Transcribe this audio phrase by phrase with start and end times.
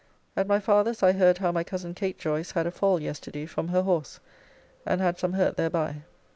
[0.35, 3.67] At my father's I heard how my cousin Kate Joyce had a fall yesterday from
[3.67, 4.19] her horse
[4.83, 5.97] and had some hurt thereby.